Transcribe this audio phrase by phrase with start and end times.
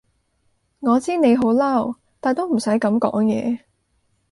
[0.79, 3.59] 我知你好嬲，但都唔使噉講嘢